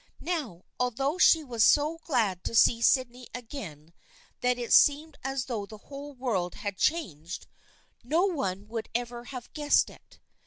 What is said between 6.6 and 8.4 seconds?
changed, no